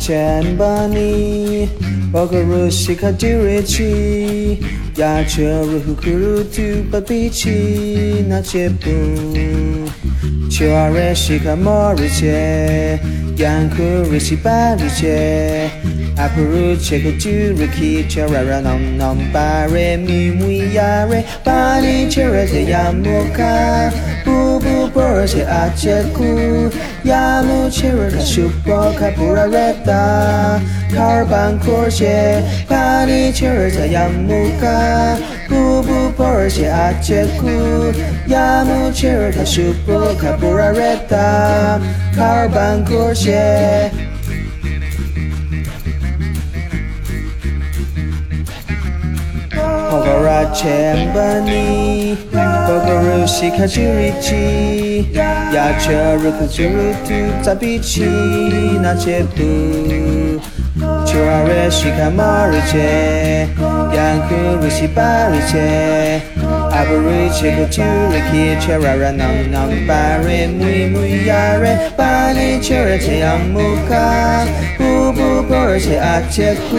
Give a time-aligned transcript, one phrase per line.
[0.00, 1.66] chen bani
[2.12, 3.92] bokuru shikajiri chi
[4.96, 7.26] ya chiru hukuru tu papi
[8.28, 8.94] na chipu
[10.48, 12.26] chiru shikamori chi
[13.42, 15.18] yanku rishi bari chi
[16.16, 19.18] apuru chikajiri chi chiru nom
[20.04, 24.27] mi mui yare bani chiru te
[25.00, 26.26] 布鞋阿杰古，
[27.04, 30.58] 雅鲁杰尔卡苏布卡布拉 reta，
[30.92, 34.66] 卡尔邦库尔杰，巴尼杰尔卡雅木卡，
[35.48, 37.46] 布布布鞋阿杰古，
[38.26, 41.78] 雅木杰尔卡苏布卡布拉 reta，
[42.16, 43.88] 卡尔邦库尔杰。
[49.54, 52.37] 霍尔拉切布尼。
[52.70, 58.04] 索格鲁西卡朱里奇，雅彻鲁古朱鲁图扎比奇，
[58.82, 59.42] 那切杜，
[61.06, 63.48] 丘阿瑞西卡马瑞切，
[63.96, 66.20] 雅库鲁西巴瑞切。
[66.78, 74.46] 巴布瑞切格曲勒切，切软软囊囊巴瑞，木伊木呀瑞，巴尼切格曲羊木卡，
[74.78, 76.76] 布布波切阿切库，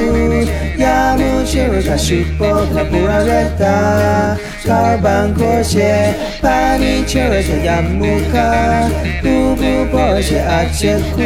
[0.78, 8.90] 羊木切格曲波卡布阿列达，卡邦波切，巴尼切格曲羊木卡，
[9.22, 11.22] 布布波切阿切库，